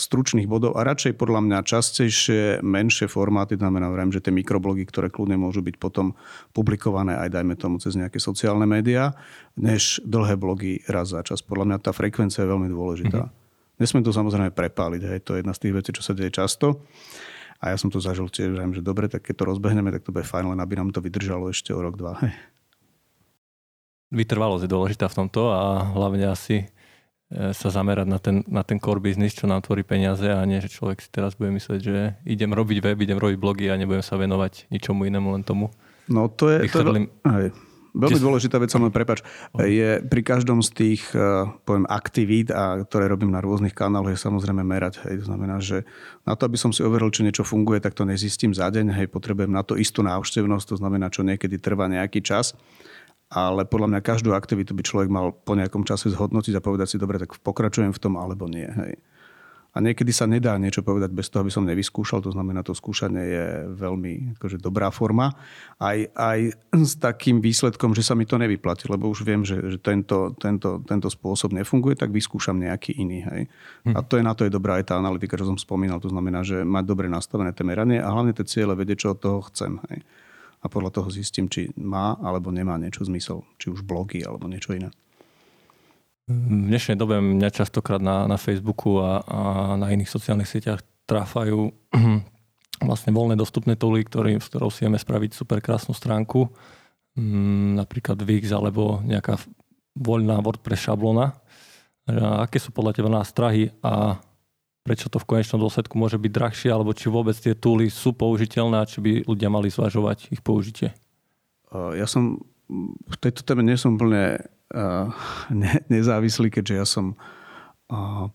[0.00, 5.12] stručných bodov a radšej podľa mňa častejšie, menšie formáty, znamená, vrajím, že tie mikroblogy, ktoré
[5.12, 6.16] kľudne môžu byť potom
[6.56, 9.12] publikované aj dajme tomu cez nejaké sociálne médiá,
[9.52, 11.44] než dlhé blogy raz za čas.
[11.44, 13.28] Podľa mňa tá frekvencia je veľmi dôležitá.
[13.28, 13.47] Mm-hmm.
[13.78, 16.82] Nesmiem to samozrejme prepáliť, hej, to je jedna z tých vecí, čo sa deje často.
[17.58, 20.26] A ja som to zažil tiež, že dobre, tak keď to rozbehneme, tak to bude
[20.26, 22.14] fajn, len aby nám to vydržalo ešte o rok, dva.
[22.22, 22.34] Hej.
[24.14, 26.66] Vytrvalosť je dôležitá v tomto a hlavne asi e,
[27.50, 30.70] sa zamerať na ten, na ten core business, čo nám tvorí peniaze a nie, že
[30.70, 34.14] človek si teraz bude myslieť, že idem robiť web, idem robiť blogy a nebudem sa
[34.16, 35.74] venovať ničomu inému, len tomu.
[36.06, 36.66] No to je...
[36.72, 37.48] To je hej.
[37.96, 39.24] Veľmi dôležitá vec, samozrejme, prepač,
[39.56, 44.20] je pri každom z tých, eh, poviem, aktivít, a ktoré robím na rôznych kanáloch, je
[44.20, 45.00] samozrejme merať.
[45.08, 45.24] Hej.
[45.24, 45.88] To znamená, že
[46.28, 48.92] na to, aby som si overil, či niečo funguje, tak to nezistím za deň.
[48.92, 52.52] Hej, potrebujem na to istú návštevnosť, to znamená, čo niekedy trvá nejaký čas.
[53.28, 56.96] Ale podľa mňa každú aktivitu by človek mal po nejakom čase zhodnotiť a povedať si,
[56.96, 58.64] dobre, tak pokračujem v tom alebo nie.
[58.64, 58.96] Hej.
[59.78, 62.18] A niekedy sa nedá niečo povedať bez toho, aby som nevyskúšal.
[62.26, 63.46] To znamená, to skúšanie je
[63.78, 65.30] veľmi akože, dobrá forma.
[65.78, 69.78] Aj, aj s takým výsledkom, že sa mi to nevyplatí, lebo už viem, že, že
[69.78, 73.22] tento, tento, tento spôsob nefunguje, tak vyskúšam nejaký iný.
[73.22, 73.42] Hej.
[73.86, 73.94] Hm.
[73.94, 76.02] A to je na to je dobrá aj tá analytika, čo som spomínal.
[76.02, 79.22] To znamená, že mať dobre nastavené tie meranie a hlavne tie ciele, vedieť, čo od
[79.22, 79.78] toho chcem.
[79.94, 80.02] Hej.
[80.58, 83.46] A podľa toho zistím, či má alebo nemá niečo zmysel.
[83.62, 84.90] Či už blogy alebo niečo iné.
[86.28, 89.40] V dnešnej dobe mňa častokrát na, na Facebooku a, a
[89.80, 91.72] na iných sociálnych sieťach tráfajú
[92.88, 96.52] vlastne voľné dostupné tooly, ktorý, s ktorou si vieme spraviť super krásnu stránku,
[97.16, 99.40] mm, napríklad Wix alebo nejaká
[99.96, 101.32] voľná WordPress šablona.
[102.12, 104.20] A aké sú podľa teba nástrahy a
[104.84, 108.84] prečo to v konečnom dôsledku môže byť drahšie, alebo či vôbec tie tooly sú použiteľné
[108.84, 110.92] a či by ľudia mali zvažovať ich použitie?
[111.72, 112.40] Ja som
[113.08, 114.44] v tejto téme nie som úplne
[115.62, 117.16] ne, nezávislý, keďže ja som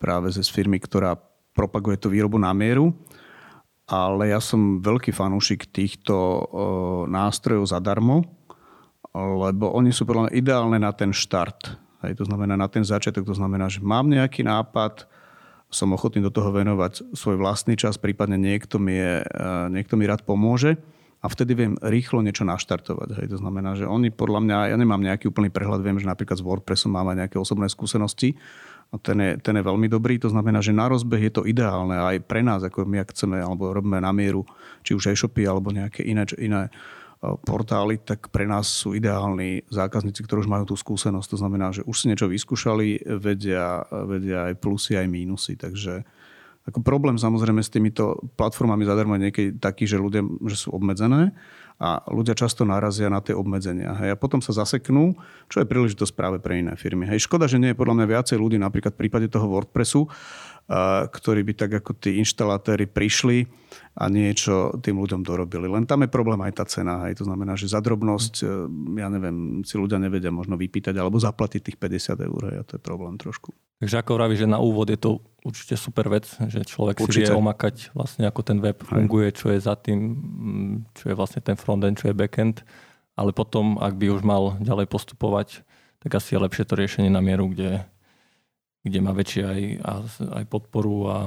[0.02, 1.14] práve ze firmy, ktorá
[1.54, 2.90] propaguje tú výrobu na mieru.
[3.86, 6.48] Ale ja som veľký fanúšik týchto
[7.06, 8.26] nástrojov zadarmo,
[9.14, 11.78] lebo oni sú podľa mňa ideálne na ten štart.
[12.02, 15.06] Hej, to znamená na ten začiatok, to znamená, že mám nejaký nápad,
[15.70, 19.22] som ochotný do toho venovať svoj vlastný čas, prípadne niekto mi, je,
[19.70, 20.80] niekto mi rád pomôže
[21.24, 23.24] a vtedy viem rýchlo niečo naštartovať.
[23.24, 23.28] Hej.
[23.32, 26.44] To znamená, že oni podľa mňa, ja nemám nejaký úplný prehľad, viem, že napríklad s
[26.44, 28.36] WordPressom mám aj nejaké osobné skúsenosti,
[28.94, 30.22] a ten je, ten je veľmi dobrý.
[30.22, 33.42] To znamená, že na rozbeh je to ideálne aj pre nás, ako my ak chceme,
[33.42, 34.46] alebo robíme na mieru,
[34.86, 36.70] či už e-shopy alebo nejaké iné, iné
[37.42, 41.28] portály, tak pre nás sú ideálni zákazníci, ktorí už majú tú skúsenosť.
[41.34, 45.58] To znamená, že už si niečo vyskúšali, vedia, vedia aj plusy, aj mínusy.
[45.58, 46.06] Takže
[46.64, 51.36] ako problém samozrejme s týmito platformami zadarmo je niekedy taký, že ľudia že sú obmedzené
[51.82, 53.92] a ľudia často narazia na tie obmedzenia.
[54.00, 54.10] Hej.
[54.14, 55.18] A potom sa zaseknú,
[55.52, 57.10] čo je príležitosť práve pre iné firmy.
[57.10, 57.28] Hej.
[57.28, 60.08] Škoda, že nie je podľa mňa viacej ľudí napríklad v prípade toho WordPressu,
[61.12, 63.46] ktorí by tak ako tí inštalatéri prišli
[63.94, 65.70] a niečo tým ľuďom dorobili.
[65.70, 67.06] Len tam je problém aj tá cena.
[67.06, 67.22] Hej.
[67.22, 68.46] To znamená, že za drobnosť, e,
[68.98, 72.42] ja neviem, si ľudia nevedia možno vypýtať alebo zaplatiť tých 50 eur.
[72.50, 72.56] Hej.
[72.58, 73.54] A to je problém trošku.
[73.84, 77.28] Takže ako vraví, že na úvod je to určite super vec, že človek určite.
[77.28, 80.00] si vie omakať vlastne ako ten web funguje, čo je za tým,
[80.96, 82.64] čo je vlastne ten frontend, čo je backend.
[83.14, 85.62] Ale potom, ak by už mal ďalej postupovať,
[86.02, 87.86] tak asi je lepšie to riešenie na mieru, kde
[88.84, 89.62] kde má väčšie aj,
[90.44, 91.18] aj podporu a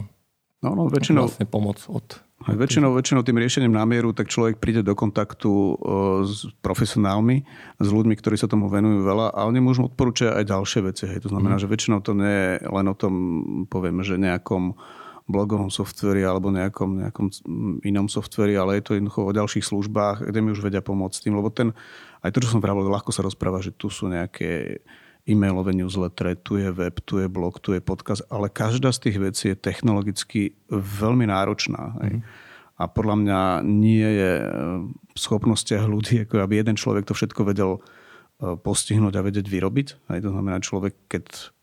[0.61, 2.21] no, no, väčšinou, vlastne pomoc od...
[2.45, 5.81] Aj väčšinou, väčšinou tým riešením námieru, tak človek príde do kontaktu
[6.29, 7.49] s profesionálmi,
[7.81, 11.05] s ľuďmi, ktorí sa tomu venujú veľa a oni môžu odporúčať aj ďalšie veci.
[11.09, 11.25] Hej.
[11.25, 11.63] To znamená, mm.
[11.65, 13.15] že väčšinou to nie je len o tom,
[13.73, 14.77] poviem, že nejakom
[15.27, 17.27] blogovom softveri alebo nejakom, nejakom
[17.83, 21.35] inom softveri, ale je to jednoducho o ďalších službách, kde mi už vedia pomôcť tým,
[21.35, 21.75] lebo ten,
[22.23, 24.85] aj to, čo som pravil, ľahko sa rozpráva, že tu sú nejaké
[25.27, 29.17] e-mailové newsletter, tu je web, tu je blog, tu je podcast, ale každá z tých
[29.19, 31.99] vecí je technologicky veľmi náročná.
[31.99, 32.23] Mm.
[32.77, 34.33] A podľa mňa nie je
[34.87, 37.81] v schopnostiach ľudí, ako aby jeden človek to všetko vedel e,
[38.55, 40.13] postihnúť a vedieť vyrobiť.
[40.13, 41.57] Aj to znamená, človek, keď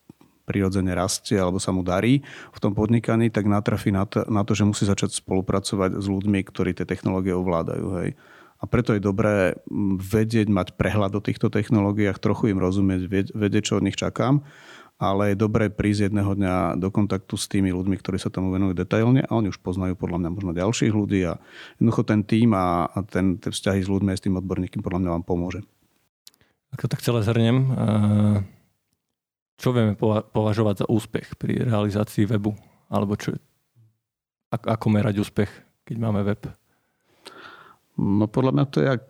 [0.44, 2.20] prirodzene rastie alebo sa mu darí
[2.52, 6.40] v tom podnikaní, tak natrafí na to, na to, že musí začať spolupracovať s ľuďmi,
[6.44, 7.88] ktorí tie technológie ovládajú.
[8.04, 8.10] Hej.
[8.64, 9.60] A preto je dobré
[10.00, 14.40] vedieť, mať prehľad o týchto technológiách, trochu im rozumieť, vedieť, čo od nich čakám.
[15.04, 18.72] Ale je dobré prísť jedného dňa do kontaktu s tými ľuďmi, ktorí sa tomu venujú
[18.72, 21.44] detailne a oni už poznajú podľa mňa možno ďalších ľudí a
[21.76, 25.00] jednoducho ten tým a, a ten, ten vzťahy s ľuďmi a s tým odborníkom podľa
[25.04, 25.60] mňa vám pomôže.
[26.72, 28.38] Ak to tak celé zhrnem, eh,
[29.60, 30.00] čo vieme
[30.32, 32.56] považovať za úspech pri realizácii webu?
[32.88, 33.36] Alebo čo,
[34.54, 35.52] ako merať úspech,
[35.84, 36.63] keď máme web?
[37.98, 39.08] No podľa mňa to je jak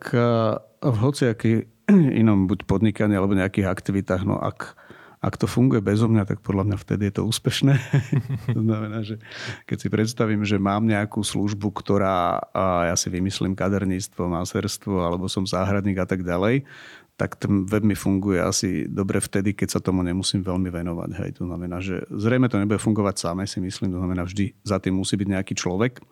[0.84, 1.52] v hociaký
[2.20, 4.22] inom buď podnikaní alebo nejakých aktivitách.
[4.28, 4.76] No ak,
[5.24, 7.74] ak to funguje bezo mňa, tak podľa mňa vtedy je to úspešné.
[8.56, 9.20] to znamená, že
[9.64, 12.40] keď si predstavím, že mám nejakú službu, ktorá,
[12.88, 16.68] ja si vymyslím kaderníctvo, maserstvo, alebo som záhradník a tak ďalej,
[17.14, 21.10] tak ten web mi funguje asi dobre vtedy, keď sa tomu nemusím veľmi venovať.
[21.22, 21.30] Hej.
[21.38, 23.94] To znamená, že zrejme to nebude fungovať samé, si myslím.
[23.94, 26.02] To znamená, vždy za tým musí byť nejaký človek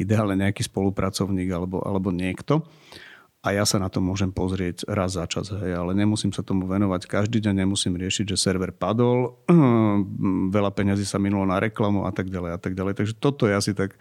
[0.00, 2.64] ideálne nejaký spolupracovník alebo, alebo niekto.
[3.40, 6.68] A ja sa na to môžem pozrieť raz za čas, hej, ale nemusím sa tomu
[6.68, 9.40] venovať každý deň, nemusím riešiť, že server padol,
[10.56, 13.00] veľa peňazí sa minulo na reklamu a tak ďalej a tak ďalej.
[13.00, 13.96] Takže toto je asi tak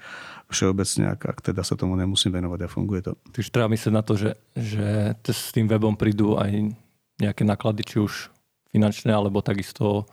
[0.51, 3.15] všeobecne, ak, ak teda sa tomu nemusím venovať a funguje to.
[3.31, 6.75] Takže treba myslieť na to, že, že s tým webom prídu aj
[7.23, 8.27] nejaké náklady, či už
[8.75, 10.03] finančné, alebo takisto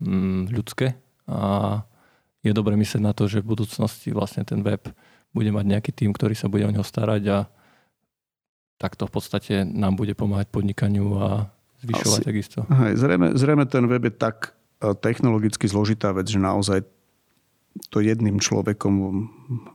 [0.00, 0.96] mm, ľudské.
[1.28, 1.84] A
[2.40, 4.88] je dobre myslieť na to, že v budúcnosti vlastne ten web
[5.30, 7.38] bude mať nejaký tým, ktorý sa bude o neho starať a
[8.80, 11.28] takto v podstate nám bude pomáhať podnikaniu a
[11.84, 12.26] zvyšovať Asi.
[12.26, 12.58] takisto.
[12.68, 16.84] Hej, zrejme, zrejme ten web je tak e, technologicky zložitá vec, že naozaj
[17.88, 18.94] to jedným človekom,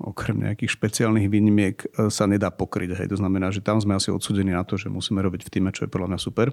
[0.04, 2.98] okrem nejakých špeciálnych výnimiek, e, sa nedá pokryť.
[2.98, 3.08] Hej.
[3.16, 5.88] To znamená, že tam sme asi odsudení na to, že musíme robiť v týme, čo
[5.88, 6.52] je podľa mňa super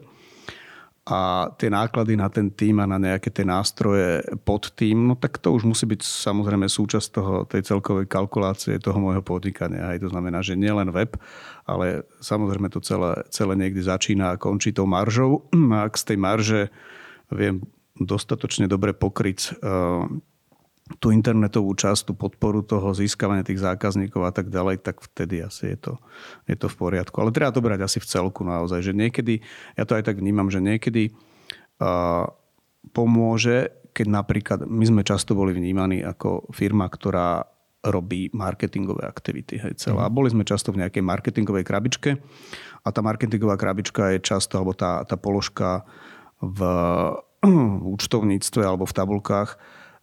[1.03, 5.43] a tie náklady na ten tým a na nejaké tie nástroje pod tým, no tak
[5.43, 9.91] to už musí byť samozrejme súčasť toho, tej celkovej kalkulácie toho môjho podnikania.
[9.91, 11.19] Aj to znamená, že nielen web,
[11.67, 15.51] ale samozrejme to celé, celé niekde začína a končí tou maržou.
[15.87, 16.61] Ak z tej marže
[17.35, 17.67] viem
[17.99, 20.07] dostatočne dobre pokryť uh,
[20.99, 25.77] tú internetovú časť, tú podporu toho získavania tých zákazníkov a tak ďalej, tak vtedy asi
[25.77, 25.93] je to,
[26.51, 27.17] je to v poriadku.
[27.23, 29.41] Ale treba to brať asi v celku naozaj, že niekedy,
[29.79, 31.15] ja to aj tak vnímam, že niekedy
[31.81, 32.27] uh,
[32.91, 37.47] pomôže, keď napríklad, my sme často boli vnímaní ako firma, ktorá
[37.83, 39.59] robí marketingové aktivity.
[39.59, 40.07] Hej, celá.
[40.07, 40.15] Mm.
[40.15, 42.11] Boli sme často v nejakej marketingovej krabičke
[42.83, 45.83] a tá marketingová krabička je často, alebo tá, tá položka
[46.39, 46.63] v
[47.99, 49.59] účtovníctve alebo v tabulkách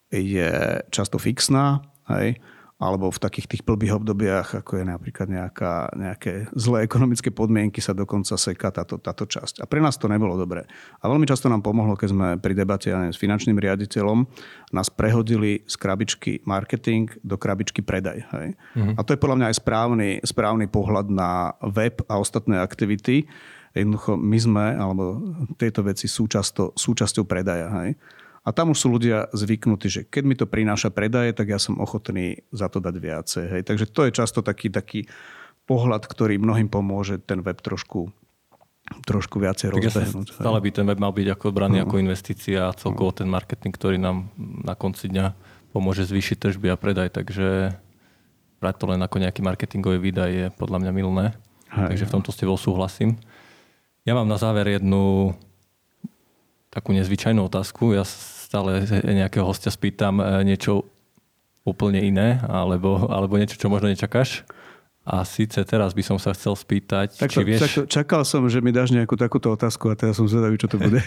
[0.10, 2.42] je často fixná, hej,
[2.80, 7.92] alebo v takých tých blbých obdobiach, ako je napríklad nejaká, nejaké zlé ekonomické podmienky, sa
[7.92, 9.60] dokonca seká táto, táto časť.
[9.60, 10.64] A pre nás to nebolo dobré.
[11.04, 14.24] A veľmi často nám pomohlo, keď sme pri debate neviem, s finančným riaditeľom,
[14.72, 18.24] nás prehodili z krabičky marketing do krabičky predaj.
[18.32, 18.56] Hej.
[18.56, 18.96] Mm-hmm.
[18.96, 23.28] A to je podľa mňa aj správny, správny pohľad na web a ostatné aktivity.
[23.76, 25.20] Jednoducho my sme, alebo
[25.60, 27.68] tieto veci sú často súčasťou predaja.
[27.84, 28.00] Hej.
[28.50, 31.78] A tam už sú ľudia zvyknutí, že keď mi to prináša predaje, tak ja som
[31.78, 33.46] ochotný za to dať viacej.
[33.46, 33.62] Hej.
[33.70, 35.06] Takže to je často taký, taký
[35.70, 38.10] pohľad, ktorý mnohým pomôže ten web trošku
[39.06, 40.34] trošku viacej rozbehnúť.
[40.34, 41.94] Stále by ten web mal byť ako braný uh-huh.
[41.94, 44.34] ako investícia a celkovo ten marketing, ktorý nám
[44.66, 45.38] na konci dňa
[45.70, 47.78] pomôže zvýšiť tržby a predaj, takže
[48.58, 51.26] brať to len ako nejaký marketingový výdaj je podľa mňa milné.
[51.70, 51.94] Hej.
[51.94, 53.22] Takže v tomto s tebou súhlasím.
[54.10, 55.38] Ja mám na záver jednu
[56.74, 57.94] takú nezvyčajnú otázku.
[57.94, 58.02] Ja
[58.50, 60.90] stále nejakého hostia spýtam e, niečo
[61.62, 64.42] úplne iné, alebo, alebo niečo, čo možno nečakáš.
[65.06, 67.62] A síce teraz by som sa chcel spýtať, tak či vieš...
[67.66, 70.78] Tak, čakal som, že mi dáš nejakú takúto otázku a teraz som zvedavý, čo to
[70.78, 71.02] bude.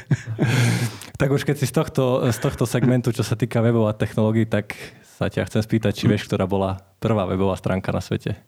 [1.21, 4.47] tak už keď si z tohto, z tohto segmentu, čo sa týka webov a technológií,
[4.47, 8.43] tak sa ťa chcem spýtať, či vieš, ktorá bola prvá webová stránka na svete.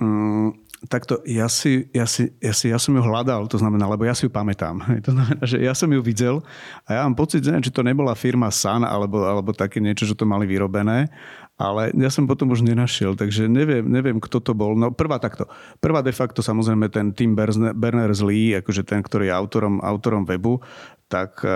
[0.00, 4.06] Mm, takto, ja si, ja, si, ja, si, ja som ju hľadal, to znamená, lebo
[4.06, 4.78] ja si ju pamätám.
[5.06, 6.38] To znamená, že ja som ju videl
[6.86, 10.22] a ja mám pocit, či to nebola firma Sun alebo, alebo také niečo, že to
[10.22, 11.10] mali vyrobené,
[11.58, 14.78] ale ja som potom už nenašiel, takže neviem, neviem kto to bol.
[14.78, 15.50] No prvá takto.
[15.82, 17.34] Prvá de facto samozrejme ten Tim
[17.74, 20.62] Berners-Lee, akože ten, ktorý je autorom, autorom webu,
[21.08, 21.50] tak eh,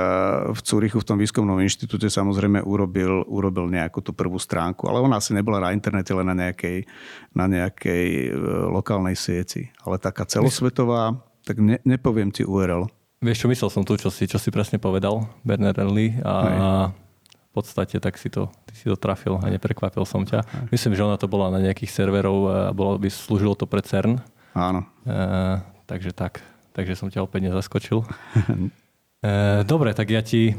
[0.49, 5.21] v Cúrichu v tom výskumnom inštitúte samozrejme urobil, urobil nejakú tú prvú stránku, ale ona
[5.21, 6.89] asi nebola na internete, len na nejakej,
[7.37, 8.37] na nejakej eh,
[8.73, 9.69] lokálnej sieti.
[9.85, 12.89] Ale taká celosvetová, tak ne, nepoviem ti URL.
[13.23, 17.51] Vieš čo, myslel som tu, čo si, čo si presne povedal, Bernard Lee a v
[17.55, 20.43] podstate tak si to, ty si to trafil a neprekvapil som ťa.
[20.43, 20.67] Aj.
[20.75, 24.19] Myslím, že ona to bola na nejakých serverov a bolo, by slúžilo to pre CERN.
[24.59, 24.89] Áno.
[25.07, 26.43] E, takže tak,
[26.75, 28.03] takže som ťa opäť nezaskočil.
[29.23, 30.51] E, dobre, tak ja ti,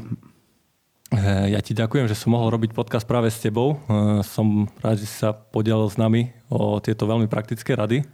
[1.12, 1.20] e,
[1.52, 3.76] ja ti ďakujem, že som mohol robiť podcast práve s tebou.
[3.76, 8.08] E, som rád, že sa podielil s nami o tieto veľmi praktické rady.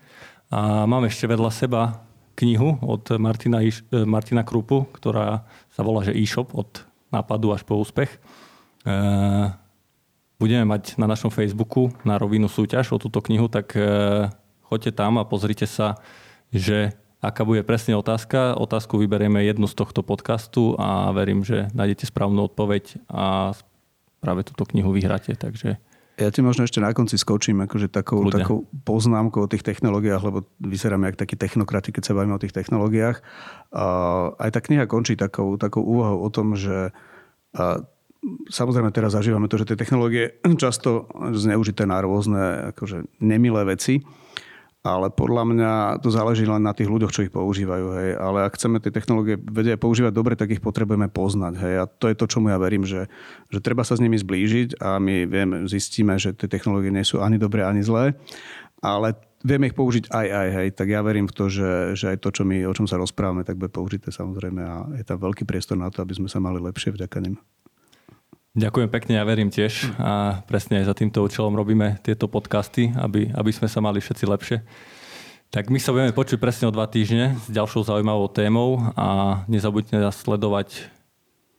[0.50, 2.02] A mám ešte vedľa seba
[2.34, 3.62] knihu od Martina,
[4.02, 6.82] Martina Krupu, ktorá sa volá že e-shop od
[7.14, 8.18] nápadu až po úspech.
[10.40, 13.76] Budeme mať na našom Facebooku na rovinu súťaž o túto knihu, tak
[14.66, 16.00] choďte tam a pozrite sa,
[16.50, 18.56] že aká bude presne otázka.
[18.56, 23.52] Otázku vyberieme jednu z tohto podcastu a verím, že nájdete správnu odpoveď a
[24.24, 25.36] práve túto knihu vyhráte.
[25.36, 25.76] Takže
[26.20, 30.44] ja ti možno ešte na konci skočím akože takou, takou poznámkou o tých technológiách, lebo
[30.60, 33.24] vyzeráme jak takí technokrati, keď sa bavíme o tých technológiách.
[34.36, 36.92] Aj tá kniha končí takou, takou úvahou o tom, že
[38.52, 44.04] samozrejme teraz zažívame to, že tie technológie často zneužité na rôzne akože nemilé veci
[44.80, 47.86] ale podľa mňa to záleží len na tých ľuďoch, čo ich používajú.
[48.00, 48.10] Hej.
[48.16, 51.54] Ale ak chceme tie technológie vedieť používať dobre, tak ich potrebujeme poznať.
[51.60, 51.74] Hej.
[51.76, 53.12] A to je to, čomu ja verím, že,
[53.52, 57.20] že treba sa s nimi zblížiť a my vieme, zistíme, že tie technológie nie sú
[57.20, 58.16] ani dobré, ani zlé,
[58.80, 60.68] ale vieme ich použiť aj, aj, hej.
[60.72, 63.44] Tak ja verím v to, že, že aj to, čo my, o čom sa rozprávame,
[63.44, 66.56] tak bude použité samozrejme a je tam veľký priestor na to, aby sme sa mali
[66.56, 67.36] lepšie vďaka nim.
[68.50, 73.30] Ďakujem pekne, ja verím tiež a presne aj za týmto účelom robíme tieto podcasty, aby,
[73.30, 74.58] aby sme sa mali všetci lepšie.
[75.54, 80.02] Tak my sa budeme počuť presne o dva týždne s ďalšou zaujímavou témou a nezabudnite
[80.02, 80.90] nás sledovať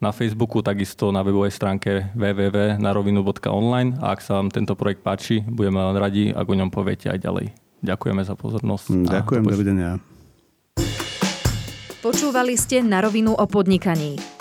[0.03, 5.79] na Facebooku, takisto na webovej stránke www.narovinu.online a ak sa vám tento projekt páči, budeme
[5.79, 7.55] len radi, ak o ňom poviete aj ďalej.
[7.87, 9.07] Ďakujeme za pozornosť.
[9.07, 9.95] Ďakujem, dovidenia.
[12.03, 14.40] Počúvali ste na rovinu o podnikaní.